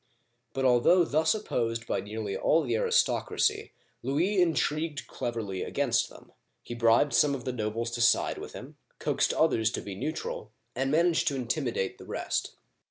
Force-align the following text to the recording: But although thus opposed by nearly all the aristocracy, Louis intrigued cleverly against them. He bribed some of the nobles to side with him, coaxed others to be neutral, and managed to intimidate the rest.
But 0.53 0.65
although 0.65 1.05
thus 1.05 1.35
opposed 1.35 1.85
by 1.85 1.99
nearly 1.99 2.35
all 2.35 2.63
the 2.63 2.75
aristocracy, 2.75 3.71
Louis 4.01 4.41
intrigued 4.41 5.05
cleverly 5.05 5.61
against 5.61 6.09
them. 6.09 6.31
He 6.63 6.73
bribed 6.73 7.13
some 7.13 7.35
of 7.35 7.45
the 7.45 7.53
nobles 7.53 7.91
to 7.91 8.01
side 8.01 8.39
with 8.39 8.53
him, 8.53 8.77
coaxed 8.97 9.31
others 9.31 9.69
to 9.73 9.81
be 9.83 9.93
neutral, 9.93 10.53
and 10.75 10.89
managed 10.89 11.27
to 11.27 11.35
intimidate 11.35 11.99
the 11.99 12.05
rest. 12.07 12.55